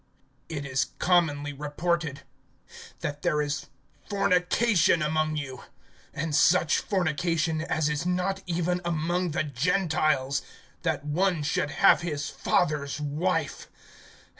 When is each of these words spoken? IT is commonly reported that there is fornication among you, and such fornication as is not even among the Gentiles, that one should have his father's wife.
IT 0.49 0.65
is 0.65 0.85
commonly 0.97 1.53
reported 1.53 2.23
that 3.01 3.21
there 3.21 3.39
is 3.39 3.67
fornication 4.09 4.99
among 5.03 5.35
you, 5.37 5.63
and 6.11 6.33
such 6.33 6.79
fornication 6.79 7.61
as 7.61 7.87
is 7.87 8.03
not 8.03 8.41
even 8.47 8.81
among 8.83 9.29
the 9.29 9.43
Gentiles, 9.43 10.41
that 10.81 11.05
one 11.05 11.43
should 11.43 11.69
have 11.69 12.01
his 12.01 12.29
father's 12.31 12.99
wife. 12.99 13.67